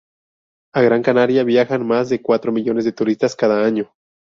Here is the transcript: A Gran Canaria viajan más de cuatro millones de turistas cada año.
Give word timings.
A 0.73 0.81
Gran 0.81 1.03
Canaria 1.03 1.43
viajan 1.43 1.85
más 1.85 2.09
de 2.09 2.23
cuatro 2.23 2.51
millones 2.51 2.85
de 2.85 2.91
turistas 2.91 3.35
cada 3.35 3.63
año. 3.63 3.93